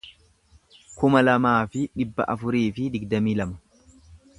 kuma 1.01 1.21
lamaa 1.27 1.59
fi 1.75 1.85
dhibba 2.01 2.29
afurii 2.37 2.67
fi 2.79 2.91
digdamii 2.97 3.41
lama 3.43 3.99